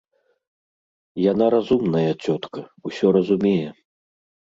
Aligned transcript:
Яна 1.31 1.45
разумная 1.55 2.09
цётка, 2.23 2.59
усё 2.91 3.07
разумее. 3.19 3.69